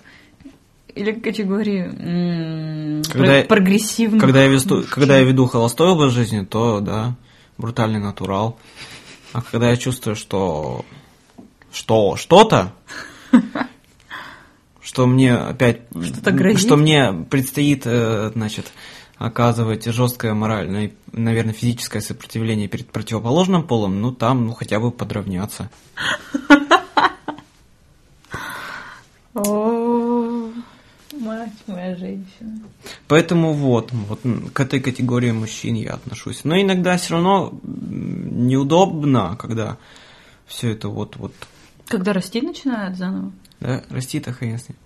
или 0.95 1.11
к 1.11 1.23
категории 1.23 3.01
Когда 3.03 3.19
про- 3.25 3.37
я- 3.39 3.43
прогрессивных? 3.45 4.21
когда 4.21 4.43
я, 4.43 4.49
мужчин? 4.51 4.83
когда 4.89 5.17
я 5.17 5.23
веду 5.23 5.45
холостой 5.47 5.89
образ 5.89 6.13
жизни, 6.13 6.43
то 6.45 6.79
да, 6.79 7.15
брутальный 7.57 7.99
натурал. 7.99 8.57
А 9.33 9.41
когда 9.41 9.69
я 9.69 9.77
чувствую, 9.77 10.15
что 10.15 10.85
что 11.71 12.15
что-то, 12.15 12.71
что 14.81 15.07
мне 15.07 15.33
опять 15.35 15.81
Что-то 16.01 16.31
грозит? 16.31 16.59
что 16.61 16.77
мне 16.77 17.11
предстоит, 17.29 17.83
э, 17.85 18.31
значит, 18.33 18.71
оказывать 19.17 19.85
жесткое 19.85 20.33
моральное, 20.33 20.91
наверное, 21.11 21.53
физическое 21.53 22.01
сопротивление 22.01 22.67
перед 22.67 22.89
противоположным 22.91 23.63
полом, 23.63 24.01
ну 24.01 24.11
там, 24.11 24.45
ну 24.47 24.53
хотя 24.53 24.79
бы 24.79 24.91
подравняться. 24.91 25.69
О, 29.35 30.49
мать 31.11 31.53
моя 31.67 31.95
женщина. 31.97 32.59
Поэтому 33.07 33.53
вот, 33.53 33.91
вот 33.91 34.21
к 34.53 34.59
этой 34.59 34.79
категории 34.79 35.31
мужчин 35.31 35.75
я 35.75 35.93
отношусь. 35.93 36.45
Но 36.45 36.59
иногда 36.59 36.97
все 36.97 37.13
равно 37.13 37.59
неудобно, 37.63 39.35
когда 39.37 39.77
все 40.47 40.71
это 40.71 40.87
вот, 40.87 41.17
вот 41.17 41.33
Когда 41.87 42.13
расти 42.13 42.41
начинает 42.41 42.97
заново? 42.97 43.31
да, 43.59 43.83
растит, 43.89 44.27
а 44.27 44.33
хрен 44.33 44.57
с 44.57 44.69
ним. 44.69 44.77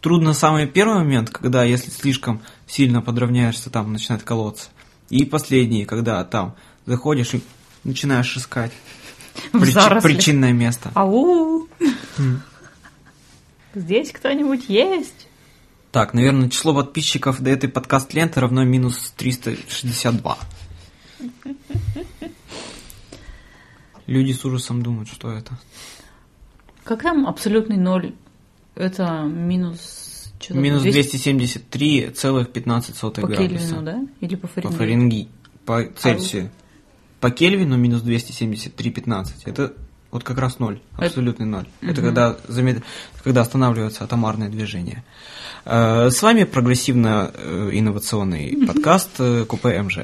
Трудно 0.00 0.32
самый 0.32 0.66
первый 0.66 0.96
момент, 0.96 1.28
когда 1.30 1.62
если 1.64 1.90
слишком 1.90 2.40
сильно 2.66 3.02
подравняешься, 3.02 3.68
там 3.70 3.92
начинает 3.92 4.22
колоться. 4.22 4.68
И 5.10 5.24
последний, 5.24 5.84
когда 5.84 6.24
там 6.24 6.54
заходишь 6.86 7.34
и 7.34 7.42
начинаешь 7.84 8.34
искать 8.36 8.72
зарослях. 9.52 10.02
причинное 10.02 10.52
место. 10.52 10.90
Ау! 10.94 11.68
М. 12.18 12.42
Здесь 13.74 14.12
кто-нибудь 14.12 14.68
есть? 14.68 15.28
Так, 15.92 16.14
наверное, 16.14 16.48
число 16.48 16.74
подписчиков 16.74 17.40
до 17.40 17.50
этой 17.50 17.68
подкаст-ленты 17.68 18.40
равно 18.40 18.64
минус 18.64 19.12
362. 19.16 20.38
Люди 24.06 24.32
с 24.32 24.44
ужасом 24.44 24.82
думают, 24.82 25.08
что 25.08 25.30
это. 25.32 25.58
Как 26.84 27.02
там 27.02 27.26
абсолютный 27.26 27.76
ноль? 27.76 28.14
Это 28.74 29.22
минус... 29.22 30.32
что-то 30.40 30.58
Минус 30.58 30.82
200 30.82 31.16
273,15 31.30 33.20
по 33.20 33.26
градуса. 33.26 33.36
Кельвину, 33.36 33.82
да? 33.82 34.00
Или 34.20 34.34
по 34.36 34.48
По 34.48 34.70
Фаренгейту? 34.70 35.30
По 35.64 35.84
Цельсию. 35.84 36.50
По 37.20 37.30
Кельвину 37.30 37.76
минус 37.76 38.02
273,15. 38.02 39.42
Это 39.44 39.74
вот 40.10 40.24
как 40.24 40.38
раз 40.38 40.58
ноль. 40.58 40.80
Это- 40.96 41.06
Абсолютный 41.06 41.46
ноль. 41.46 41.66
Это 41.82 42.00
Мгм. 42.00 42.04
когда, 42.08 42.36
замед- 42.48 42.82
когда 43.22 43.42
останавливается 43.42 44.02
атомарное 44.04 44.48
движение. 44.48 45.04
Э, 45.64 46.08
С 46.10 46.20
вами 46.22 46.44
прогрессивно-инновационный 46.44 48.66
подкаст 48.66 49.10
э, 49.18 49.44
Купе 49.46 49.80
МЖ. 49.82 49.98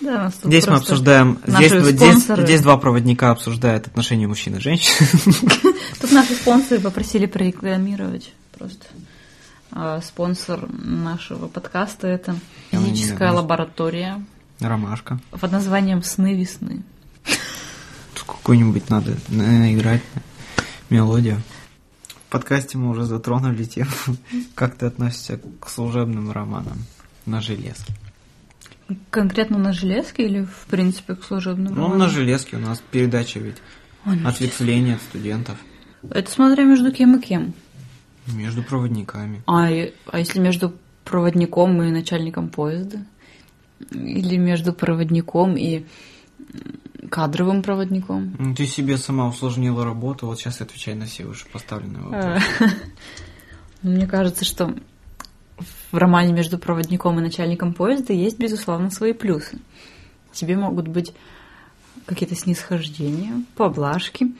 Да, 0.00 0.30
Здесь 0.42 0.66
мы 0.66 0.74
обсуждаем... 0.76 1.38
Здесь, 1.46 1.72
здесь, 1.72 1.96
спонсоры. 1.96 2.42
здесь 2.44 2.60
два 2.60 2.76
проводника 2.76 3.30
обсуждают 3.30 3.86
отношения 3.86 4.26
мужчин 4.26 4.56
и 4.56 4.60
женщин. 4.60 4.92
Тут 6.00 6.12
наши 6.12 6.34
спонсоры 6.34 6.80
попросили 6.82 7.24
прорекламировать 7.26 8.32
просто. 8.58 8.84
Спонсор 10.04 10.68
нашего 10.70 11.48
подкаста 11.48 12.06
это 12.06 12.36
физическая 12.70 13.32
лаборатория 13.32 14.22
Ромашка. 14.60 15.18
под 15.30 15.50
названием 15.52 16.02
«Сны 16.02 16.34
весны». 16.38 16.82
Какую-нибудь 18.26 18.88
надо 18.90 19.12
играть 19.30 20.02
мелодию. 20.90 21.40
В 22.28 22.30
подкасте 22.34 22.78
мы 22.78 22.90
уже 22.90 23.04
затронули 23.04 23.64
тему, 23.64 23.90
как 24.54 24.76
ты 24.76 24.86
относишься 24.86 25.38
к 25.60 25.68
служебным 25.68 26.30
романам 26.32 26.78
на 27.26 27.40
железке. 27.40 27.92
Конкретно 29.10 29.58
на 29.58 29.72
железке 29.72 30.26
или 30.26 30.42
в 30.44 30.66
принципе 30.68 31.14
к 31.14 31.24
служебным 31.24 31.72
Ну, 31.74 31.82
романам? 31.82 31.98
на 32.00 32.08
железке 32.08 32.56
у 32.56 32.60
нас 32.60 32.82
передача 32.90 33.38
ведь. 33.38 33.56
Ой, 34.04 34.16
ну, 34.16 34.28
Ответвление 34.28 34.96
от 34.96 35.02
студентов 35.02 35.56
Это 36.10 36.30
смотря 36.30 36.64
между 36.64 36.92
кем 36.92 37.16
и 37.18 37.22
кем. 37.22 37.54
между 38.26 38.62
проводниками. 38.62 39.42
А, 39.46 39.68
а 40.06 40.18
если 40.18 40.38
между 40.40 40.74
проводником 41.04 41.80
и 41.82 41.90
начальником 41.90 42.48
поезда? 42.50 43.04
Или 43.90 44.36
между 44.36 44.72
проводником 44.74 45.56
и 45.56 45.86
кадровым 47.10 47.62
проводником? 47.62 48.34
Ну, 48.38 48.54
Ты 48.54 48.66
себе 48.66 48.96
сама 48.96 49.28
усложнила 49.28 49.84
работу, 49.84 50.26
вот 50.26 50.38
сейчас 50.38 50.60
отвечай 50.60 50.94
на 50.94 51.06
все 51.06 51.24
уже 51.24 51.44
поставленные 51.46 52.02
А, 52.02 52.34
вопросы. 52.34 52.76
ну, 53.82 53.90
Мне 53.92 54.06
кажется, 54.06 54.44
что 54.44 54.74
в 55.92 55.96
романе 55.96 56.32
между 56.32 56.58
проводником 56.58 57.18
и 57.18 57.22
начальником 57.22 57.74
поезда 57.74 58.12
есть, 58.12 58.38
безусловно, 58.38 58.90
свои 58.90 59.12
плюсы. 59.12 59.58
Тебе 60.32 60.56
могут 60.56 60.88
быть 60.88 61.12
какие-то 62.06 62.34
снисхождения, 62.34 63.44
поблажки. 63.56 64.34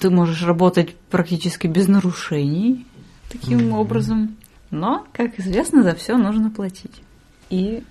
Ты 0.00 0.10
можешь 0.10 0.42
работать 0.44 0.96
практически 1.10 1.66
без 1.66 1.88
нарушений 1.88 2.86
таким 3.30 3.66
Мгм. 3.66 3.72
образом. 3.72 4.36
Но, 4.70 5.06
как 5.12 5.38
известно, 5.38 5.82
за 5.82 5.94
все 5.94 6.16
нужно 6.16 6.50
платить. 6.50 7.02
И 7.50 7.82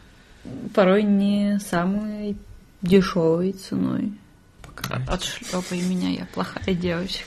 порой 0.74 1.04
не 1.04 1.60
самой 1.60 2.38
дешевой 2.86 3.54
ценой. 3.54 4.14
Пока. 4.62 5.02
Отшлепай 5.08 5.82
меня, 5.82 6.10
я 6.10 6.26
плохая 6.34 6.74
девочка. 6.76 7.24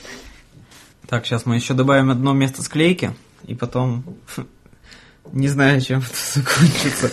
Так, 1.07 1.25
сейчас 1.25 1.45
мы 1.45 1.55
еще 1.55 1.73
добавим 1.73 2.11
одно 2.11 2.33
место 2.33 2.61
склейки, 2.61 3.15
и 3.45 3.55
потом 3.55 4.03
не 5.31 5.47
знаю, 5.47 5.81
чем 5.81 5.99
это 5.99 6.39
закончится. 6.39 7.11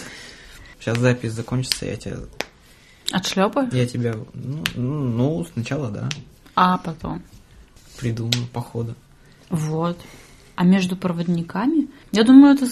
Сейчас 0.78 0.98
запись 0.98 1.32
закончится, 1.32 1.86
я 1.86 1.96
тебя, 1.96 2.18
Отшлепаю? 3.10 3.68
я 3.72 3.86
тебя, 3.86 4.14
ну, 4.34 4.62
ну, 4.74 5.04
ну, 5.04 5.46
сначала 5.52 5.90
да, 5.90 6.08
А 6.54 6.78
потом. 6.78 7.22
придумаю 7.98 8.46
по 8.52 8.60
ходу. 8.60 8.94
Вот. 9.48 9.98
А 10.54 10.64
между 10.64 10.96
проводниками, 10.96 11.88
я 12.12 12.24
думаю, 12.24 12.54
это 12.54 12.66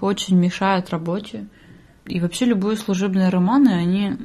очень 0.00 0.36
мешает 0.36 0.90
работе. 0.90 1.46
И 2.06 2.18
вообще 2.20 2.46
любые 2.46 2.76
служебные 2.76 3.28
романы, 3.28 3.68
они 3.70 4.16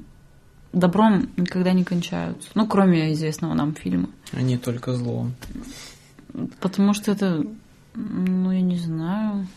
добром 0.75 1.29
никогда 1.37 1.71
не 1.71 1.83
кончаются. 1.83 2.49
Ну, 2.53 2.67
кроме 2.67 3.13
известного 3.13 3.53
нам 3.53 3.73
фильма. 3.73 4.09
А 4.31 4.41
не 4.41 4.57
только 4.57 4.93
злом. 4.93 5.33
Потому 6.59 6.93
что 6.93 7.11
это, 7.11 7.45
ну, 7.95 8.51
я 8.51 8.61
не 8.61 8.77
знаю, 8.77 9.47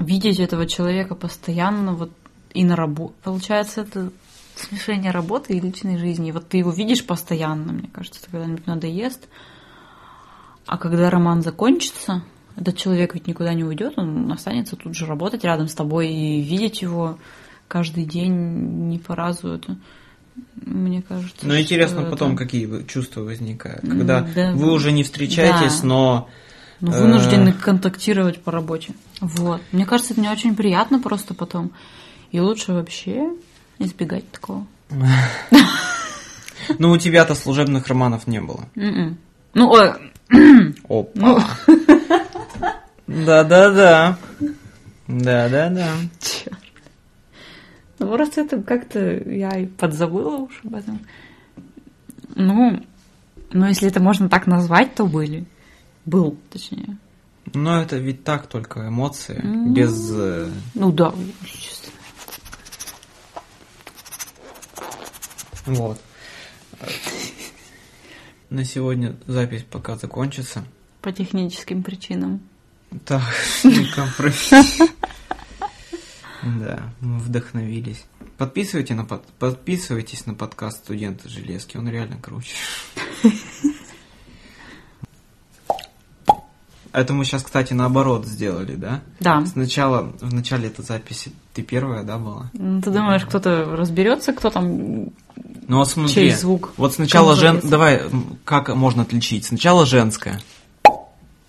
видеть 0.00 0.40
этого 0.40 0.66
человека 0.66 1.14
постоянно 1.14 1.92
вот 1.92 2.10
и 2.54 2.64
на 2.64 2.74
работе. 2.74 3.14
Получается, 3.22 3.82
это 3.82 4.10
смешение 4.56 5.10
работы 5.10 5.54
и 5.54 5.60
личной 5.60 5.98
жизни. 5.98 6.30
И 6.30 6.32
вот 6.32 6.48
ты 6.48 6.58
его 6.58 6.70
видишь 6.70 7.04
постоянно, 7.04 7.72
мне 7.72 7.88
кажется, 7.92 8.20
это 8.22 8.30
когда-нибудь 8.30 8.66
надоест. 8.66 9.28
А 10.66 10.78
когда 10.78 11.10
роман 11.10 11.42
закончится, 11.42 12.22
этот 12.56 12.76
человек 12.76 13.14
ведь 13.14 13.26
никуда 13.26 13.52
не 13.54 13.64
уйдет, 13.64 13.94
он 13.96 14.30
останется 14.30 14.76
тут 14.76 14.94
же 14.94 15.06
работать 15.06 15.44
рядом 15.44 15.68
с 15.68 15.74
тобой 15.74 16.08
и 16.08 16.40
видеть 16.40 16.82
его 16.82 17.18
каждый 17.68 18.04
день 18.04 18.88
не 18.88 18.98
по 18.98 19.14
разу 19.16 19.48
это. 19.48 19.76
Мне 20.64 21.02
кажется. 21.02 21.46
Но 21.46 21.58
интересно 21.58 22.02
потом, 22.02 22.30
это- 22.34 22.44
какие 22.44 22.84
чувства 22.86 23.22
возникают, 23.22 23.80
когда 23.82 24.20
да. 24.20 24.52
вы 24.52 24.72
уже 24.72 24.92
не 24.92 25.02
встречаетесь, 25.02 25.80
Да. 25.80 25.86
но 25.86 26.28
Ну, 26.80 26.92
Э. 26.92 27.00
вынуждены 27.00 27.52
контактировать 27.52 28.42
по 28.42 28.50
работе. 28.50 28.92
Вот. 29.20 29.60
Мне 29.70 29.86
кажется, 29.86 30.14
это 30.14 30.20
не 30.22 30.28
очень 30.28 30.56
приятно 30.56 30.98
просто 31.00 31.32
потом. 31.34 31.70
И 32.32 32.40
лучше 32.40 32.72
вообще 32.72 33.30
избегать 33.78 34.28
такого. 34.32 34.66
ну 36.78 36.90
у 36.90 36.96
тебя-то 36.98 37.34
служебных 37.34 37.86
романов 37.88 38.26
не 38.26 38.40
было. 38.40 38.64
М-м. 38.74 39.16
Ну, 39.54 39.72
Опа. 40.88 41.10
ну, 41.14 41.38
Да-да-да. 43.06 44.16
Да-да-да. 45.08 45.88
Чё? 48.06 48.12
просто 48.14 48.40
это 48.42 48.62
как-то 48.62 49.00
я 49.30 49.50
и 49.58 49.66
подзабыла 49.66 50.36
уж 50.36 50.60
об 50.64 50.74
этом. 50.74 51.00
Ну, 52.34 52.82
ну, 53.52 53.66
если 53.66 53.88
это 53.88 54.00
можно 54.00 54.28
так 54.28 54.46
назвать, 54.46 54.94
то 54.94 55.06
были. 55.06 55.44
Был, 56.04 56.36
точнее. 56.50 56.96
Но 57.54 57.80
это 57.82 57.96
ведь 57.98 58.24
так 58.24 58.46
только 58.46 58.88
эмоции, 58.88 59.38
М. 59.42 59.74
без... 59.74 60.10
э, 60.14 60.48
Ну 60.74 60.90
да, 60.92 61.12
естественно. 61.42 61.92
Вот. 65.66 66.00
На 68.50 68.64
сегодня 68.64 69.16
запись 69.26 69.64
пока 69.70 69.96
закончится. 69.96 70.64
По 71.00 71.12
техническим 71.12 71.82
причинам. 71.82 72.40
Так, 73.06 73.22
не 73.64 73.86
компромисс. 73.94 74.50
Да, 76.42 76.82
мы 77.00 77.18
вдохновились. 77.18 78.04
Подписывайте 78.36 78.94
на 78.94 79.04
под... 79.04 79.24
Подписывайтесь 79.38 80.26
на 80.26 80.34
подкаст 80.34 80.78
«Студенты 80.78 81.28
Железки», 81.28 81.76
он 81.76 81.88
реально 81.88 82.16
круче. 82.18 82.54
Это 86.92 87.14
мы 87.14 87.24
сейчас, 87.24 87.42
кстати, 87.42 87.72
наоборот 87.72 88.26
сделали, 88.26 88.74
да? 88.74 89.00
Да. 89.18 89.46
Сначала, 89.46 90.12
в 90.20 90.34
начале 90.34 90.68
этой 90.68 90.84
записи 90.84 91.32
ты 91.54 91.62
первая, 91.62 92.02
да, 92.02 92.18
была? 92.18 92.50
Ну, 92.52 92.82
Ты 92.82 92.90
думаешь, 92.90 93.24
кто-то 93.24 93.64
разберется, 93.64 94.34
кто 94.34 94.50
там 94.50 95.06
Ну 95.68 95.78
вот 95.78 95.88
смотри, 95.88 96.12
чей 96.12 96.32
звук? 96.32 96.74
вот 96.76 96.92
сначала 96.92 97.34
жен... 97.34 97.60
Давай, 97.62 98.02
как 98.44 98.68
можно 98.74 99.02
отличить? 99.02 99.46
Сначала 99.46 99.86
женское, 99.86 100.40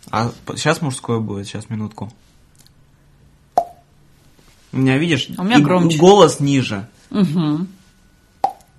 а 0.09 0.31
сейчас 0.55 0.81
мужское 0.81 1.19
будет, 1.19 1.47
сейчас 1.47 1.69
минутку. 1.69 2.09
У 4.73 4.77
меня, 4.77 4.97
видишь, 4.97 5.29
А 5.37 5.41
у 5.41 5.45
меня 5.45 5.57
и 5.57 5.61
громче. 5.61 5.97
голос 5.97 6.39
ниже. 6.39 6.87
Угу. 7.11 7.67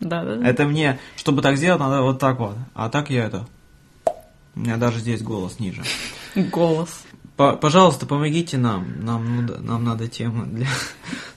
Да, 0.01 0.25
да. 0.25 0.47
Это 0.49 0.65
мне, 0.67 0.99
чтобы 1.17 1.41
так 1.41 1.57
сделать, 1.57 1.81
надо 1.81 2.03
вот 2.03 2.19
так 2.19 2.39
вот. 2.39 2.57
А 2.75 2.89
так 2.91 3.11
я 3.11 3.25
это... 3.27 3.47
У 4.57 4.61
меня 4.61 4.77
даже 4.77 4.99
здесь 5.01 5.23
голос 5.23 5.59
ниже. 5.59 5.83
Голос. 6.35 6.91
По- 7.37 7.57
пожалуйста, 7.57 8.07
помогите 8.07 8.59
нам. 8.59 9.05
Нам, 9.05 9.47
ну 9.47 9.61
нам 9.61 9.85
надо 9.85 10.07
темы 10.09 10.47
для, 10.47 10.67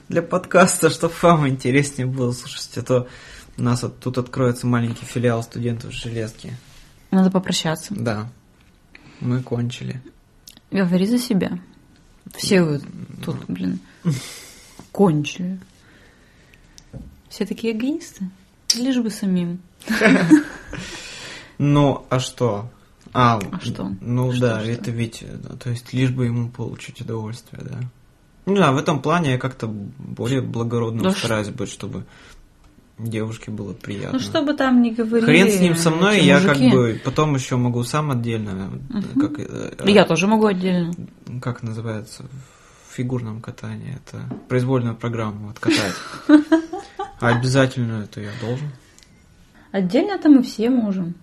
для 0.08 0.22
подкаста, 0.22 0.90
чтобы 0.90 1.14
вам 1.22 1.48
интереснее 1.48 2.06
было 2.06 2.30
слушать. 2.32 2.76
А 2.78 2.82
то 2.82 3.08
у 3.56 3.62
нас 3.62 3.82
вот 3.82 3.98
тут 3.98 4.18
откроется 4.18 4.66
маленький 4.66 5.04
филиал 5.04 5.42
студентов 5.42 5.92
Железки. 5.92 6.56
Надо 7.10 7.30
попрощаться. 7.30 7.94
Да. 7.96 8.28
Мы 9.20 9.42
кончили. 9.42 10.00
Говори 10.70 11.06
за 11.06 11.18
себя. 11.18 11.58
Все 12.36 12.62
вы 12.62 12.80
тут, 13.24 13.36
блин, 13.48 13.80
кончили. 14.98 15.60
Все 17.28 17.46
такие 17.46 17.72
эгоисты. 17.72 18.24
Лишь 18.76 18.98
бы 18.98 19.10
самим. 19.10 19.60
Ну, 21.58 22.06
а 22.08 22.20
что? 22.20 22.70
А, 23.12 23.40
А 23.50 23.60
что? 23.60 23.90
Ну 24.00 24.30
Что, 24.32 24.40
да, 24.40 24.60
что? 24.60 24.70
это 24.70 24.90
ведь, 24.92 25.22
э, 25.22 25.36
то 25.58 25.70
есть 25.70 25.92
лишь 25.92 26.10
бы 26.10 26.26
ему 26.26 26.50
получить 26.50 27.00
удовольствие, 27.00 27.62
да. 27.64 27.80
Ну 28.46 28.54
да, 28.54 28.70
в 28.70 28.76
этом 28.78 29.02
плане 29.02 29.32
я 29.32 29.38
как-то 29.38 29.66
более 29.66 30.40
благородным 30.40 31.02
Да 31.02 31.10
стараюсь 31.10 31.48
быть, 31.48 31.68
чтобы 31.70 32.04
девушке 32.98 33.50
было 33.50 33.72
приятно. 33.72 34.12
Ну, 34.12 34.18
что 34.20 34.42
бы 34.42 34.54
там 34.54 34.82
ни 34.82 34.90
говорили. 34.90 35.24
Хрен 35.26 35.50
с 35.50 35.58
ним 35.60 35.74
со 35.74 35.90
мной, 35.90 36.20
я 36.20 36.38
мужики. 36.40 36.70
как 36.70 36.72
бы 36.78 37.00
потом 37.04 37.34
еще 37.34 37.56
могу 37.56 37.82
сам 37.82 38.10
отдельно, 38.12 38.70
Мгм. 38.88 39.20
как, 39.20 39.40
э, 39.40 39.72
Я 39.86 40.04
тоже 40.04 40.28
могу 40.28 40.46
отдельно. 40.46 40.92
как 41.42 41.62
называется 41.64 42.22
в 42.22 42.57
фигурном 42.98 43.40
катании, 43.40 43.96
это 44.04 44.28
произвольную 44.48 44.96
программу 44.96 45.50
откатать. 45.50 45.94
А 47.20 47.30
обязательно 47.30 48.04
это 48.04 48.20
я 48.20 48.30
должен. 48.40 48.70
Отдельно-то 49.72 50.28
мы 50.28 50.44
все 50.44 50.70
можем. 50.70 51.16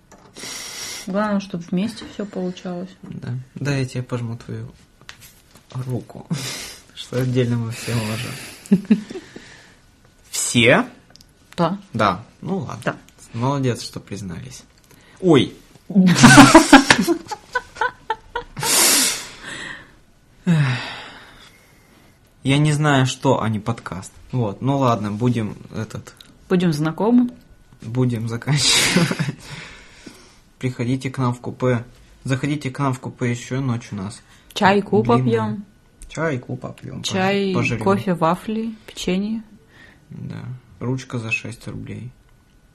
Главное, 1.08 1.40
чтобы 1.40 1.64
вместе 1.72 2.04
все 2.14 2.26
получалось. 2.26 2.90
Да. 3.02 3.30
Да, 3.56 3.78
я 3.78 3.86
тебе 3.86 4.04
пожму 4.04 4.36
твою 4.36 4.70
руку. 5.72 6.28
Что 6.96 7.22
отдельно 7.22 7.56
мы 7.56 7.72
все 7.72 7.94
можем. 7.94 8.92
Все? 10.30 10.86
Да. 11.56 11.80
Да. 11.94 12.26
Ну 12.42 12.58
ладно. 12.58 12.82
Да. 12.84 12.96
Молодец, 13.32 13.82
что 13.82 14.02
признались. 14.02 14.64
Ой. 15.22 15.54
Я 22.46 22.60
не 22.60 22.72
знаю, 22.74 23.08
что, 23.08 23.42
а 23.42 23.50
не 23.50 23.60
подкаст. 23.60 24.12
Вот, 24.32 24.62
ну 24.62 24.78
ладно, 24.78 25.12
будем 25.12 25.58
этот, 25.76 26.14
Будем 26.48 26.72
знакомы. 26.74 27.30
будем 27.82 28.30
заканчивать. 28.30 29.36
Приходите 30.60 31.10
к 31.10 31.18
нам 31.18 31.34
в 31.34 31.42
купе. 31.42 31.84
Заходите 32.24 32.70
к 32.70 32.78
нам 32.78 32.94
в 32.94 33.00
купе 33.00 33.32
еще 33.32 33.60
ночь 33.62 33.90
у 33.92 33.96
нас. 33.96 34.22
Чайку 34.54 35.02
Длинная. 35.02 35.24
попьем. 35.24 35.66
Чайку 36.08 36.56
попьем. 36.56 37.02
Чай, 37.02 37.52
пожрем. 37.56 37.80
кофе, 37.80 38.14
вафли, 38.14 38.76
печенье. 38.86 39.42
Да. 40.12 40.44
Ручка 40.80 41.18
за 41.18 41.32
6 41.32 41.68
рублей. 41.68 42.12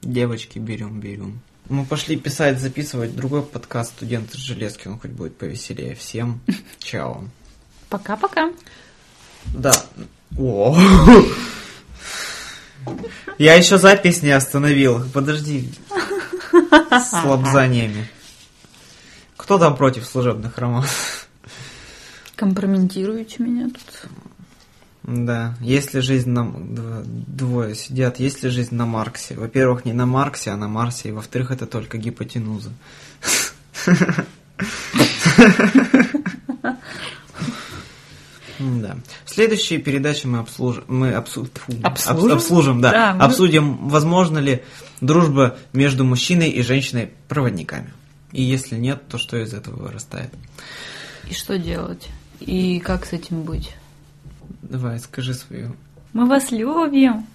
Девочки 0.01 0.59
берем, 0.59 0.99
берем. 0.99 1.39
Мы 1.69 1.85
пошли 1.85 2.17
писать, 2.17 2.59
записывать 2.59 3.15
другой 3.15 3.41
подкаст 3.43 3.91
«Студенты 3.91 4.33
с 4.37 4.41
железки». 4.41 4.89
Он 4.89 4.99
хоть 4.99 5.11
будет 5.11 5.37
повеселее. 5.37 5.95
Всем 5.95 6.41
чао. 6.79 7.23
Пока-пока. 7.89 8.51
Да. 9.53 9.73
О. 10.37 10.77
Я 13.37 13.55
еще 13.55 13.77
запись 13.77 14.21
не 14.21 14.31
остановил. 14.31 15.03
Подожди. 15.13 15.71
С 16.91 17.23
лобзаниями. 17.23 18.09
Кто 19.37 19.57
там 19.57 19.75
против 19.75 20.05
служебных 20.05 20.57
романов? 20.57 21.27
Компрометируете 22.35 23.43
меня 23.43 23.69
тут. 23.69 24.09
Да, 25.03 25.55
если 25.61 25.99
жизнь 25.99 26.29
на... 26.29 26.41
дво- 26.41 27.03
Двое 27.03 27.73
сидят, 27.75 28.19
есть 28.19 28.43
ли 28.43 28.49
жизнь 28.49 28.75
на 28.75 28.85
Марксе? 28.85 29.33
Во-первых, 29.35 29.83
не 29.85 29.93
на 29.93 30.05
Марксе, 30.05 30.51
а 30.51 30.57
на 30.57 30.67
Марсе, 30.67 31.09
и 31.09 31.11
во-вторых, 31.11 31.49
это 31.51 31.65
только 31.65 31.97
гипотенуза. 31.97 32.71
Да. 38.81 38.97
В 39.25 39.29
следующей 39.29 39.77
передаче 39.77 40.27
мы 40.27 40.39
обслужим, 40.39 40.83
мы 40.87 41.09
обсу- 41.11 41.49
Обслужим? 41.83 42.27
обс- 42.29 42.31
обслужим, 42.33 42.81
да, 42.81 42.91
Да, 42.91 43.13
мы- 43.15 43.23
обсудим, 43.25 43.87
возможно 43.89 44.37
ли 44.39 44.63
дружба 45.01 45.57
между 45.73 46.03
мужчиной 46.05 46.49
и 46.49 46.61
женщиной 46.61 47.11
проводниками. 47.27 47.91
И 48.31 48.41
если 48.43 48.75
нет, 48.77 49.07
то 49.07 49.17
что 49.17 49.37
из 49.37 49.53
этого 49.53 49.75
вырастает? 49.83 50.31
И 51.29 51.33
что 51.33 51.57
делать? 51.57 52.07
И 52.39 52.79
как 52.79 53.05
с 53.05 53.13
этим 53.13 53.43
быть? 53.43 53.71
Давай, 54.61 54.99
скажи 54.99 55.33
свою. 55.33 55.75
Мы 56.13 56.27
вас 56.27 56.51
любим. 56.51 57.25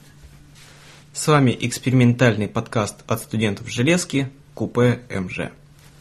С 1.12 1.26
вами 1.28 1.56
экспериментальный 1.60 2.46
подкаст 2.48 2.96
от 3.06 3.20
студентов 3.20 3.68
Железки, 3.68 4.30
Купе 4.54 5.00
МЖ. 5.10 5.50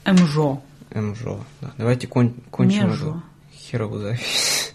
МЖО. 0.05 0.61
МЖО. 0.93 1.43
Да. 1.61 1.71
Давайте 1.77 2.07
кон- 2.07 2.35
кончим 2.51 2.89
Межо. 2.89 2.95
эту 3.09 3.23
херовую 3.53 4.01
запись. 4.01 4.74